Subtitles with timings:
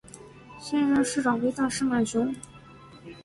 [0.59, 2.33] 现任市长为大石满雄。